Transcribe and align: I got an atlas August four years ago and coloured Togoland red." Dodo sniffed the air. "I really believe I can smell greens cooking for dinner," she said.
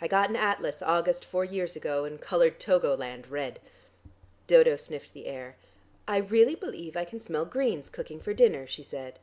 I 0.00 0.08
got 0.08 0.28
an 0.28 0.34
atlas 0.34 0.82
August 0.82 1.24
four 1.24 1.44
years 1.44 1.76
ago 1.76 2.02
and 2.04 2.20
coloured 2.20 2.58
Togoland 2.58 3.30
red." 3.30 3.60
Dodo 4.48 4.74
sniffed 4.74 5.14
the 5.14 5.26
air. 5.26 5.54
"I 6.08 6.16
really 6.16 6.56
believe 6.56 6.96
I 6.96 7.04
can 7.04 7.20
smell 7.20 7.44
greens 7.44 7.88
cooking 7.88 8.18
for 8.18 8.34
dinner," 8.34 8.66
she 8.66 8.82
said. 8.82 9.20